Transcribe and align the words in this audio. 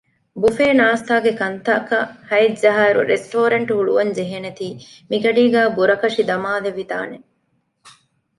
ބުފޭ 0.41 0.65
ނާސްތާގެ 0.79 1.31
ކަންތަކަށް 1.41 2.09
ހައެއް 2.29 2.57
ޖަހާއިރު 2.63 3.01
ރެސްޓޯރެންޓު 3.11 3.73
ހުޅުވަން 3.77 4.11
ޖެހޭނޭތީ 4.17 4.67
މިގަޑީގައި 5.09 5.71
ބުރަކަށި 5.75 6.23
ދަމާލެވިދާނެ 6.29 7.17